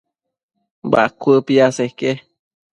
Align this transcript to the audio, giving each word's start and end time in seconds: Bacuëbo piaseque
Bacuëbo 0.91 1.45
piaseque 1.47 2.11